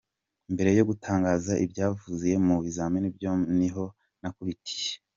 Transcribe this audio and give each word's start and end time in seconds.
Mbere 0.53 0.69
yo 0.77 0.83
gutangaza 0.89 1.53
ibyavuye 1.65 2.33
mu 2.45 2.55
bizami 2.65 2.99
byombi 3.15 3.49
niho 3.59 3.83
nakubitikiye. 4.21 4.95